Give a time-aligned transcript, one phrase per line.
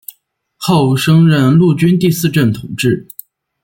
[0.57, 3.07] 后升任陆军第四镇统制。